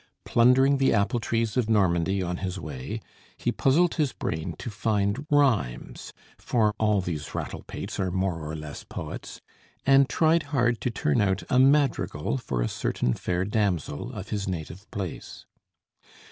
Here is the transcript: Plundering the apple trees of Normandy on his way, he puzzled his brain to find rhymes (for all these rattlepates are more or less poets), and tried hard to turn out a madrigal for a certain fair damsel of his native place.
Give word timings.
Plundering 0.25 0.77
the 0.79 0.93
apple 0.93 1.19
trees 1.19 1.55
of 1.57 1.69
Normandy 1.69 2.23
on 2.23 2.37
his 2.37 2.59
way, 2.59 3.01
he 3.37 3.51
puzzled 3.51 3.93
his 3.93 4.13
brain 4.13 4.55
to 4.57 4.71
find 4.71 5.27
rhymes 5.29 6.11
(for 6.39 6.73
all 6.79 7.01
these 7.01 7.35
rattlepates 7.35 7.99
are 7.99 8.09
more 8.09 8.39
or 8.39 8.55
less 8.55 8.83
poets), 8.83 9.41
and 9.85 10.09
tried 10.09 10.41
hard 10.49 10.81
to 10.81 10.89
turn 10.89 11.21
out 11.21 11.43
a 11.51 11.59
madrigal 11.59 12.39
for 12.39 12.63
a 12.63 12.67
certain 12.67 13.13
fair 13.13 13.45
damsel 13.45 14.11
of 14.11 14.29
his 14.29 14.47
native 14.47 14.89
place. 14.89 15.45